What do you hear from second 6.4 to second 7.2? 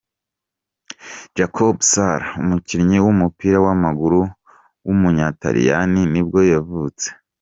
yavutse.